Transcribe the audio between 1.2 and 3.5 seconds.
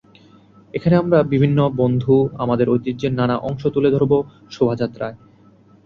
বিভিন্ন বন্ধু আমাদের ঐতিহ্যের নানা